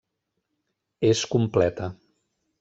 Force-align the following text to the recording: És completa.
És 1.11 1.23
completa. 1.35 1.93